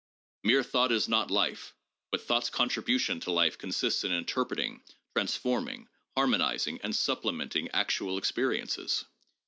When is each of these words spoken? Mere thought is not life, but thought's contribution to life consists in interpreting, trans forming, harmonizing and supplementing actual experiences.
Mere 0.43 0.63
thought 0.63 0.91
is 0.91 1.07
not 1.07 1.29
life, 1.29 1.75
but 2.09 2.21
thought's 2.23 2.49
contribution 2.49 3.19
to 3.19 3.29
life 3.31 3.59
consists 3.59 4.03
in 4.03 4.11
interpreting, 4.11 4.81
trans 5.15 5.35
forming, 5.35 5.87
harmonizing 6.17 6.79
and 6.81 6.95
supplementing 6.95 7.69
actual 7.69 8.17
experiences. 8.17 9.05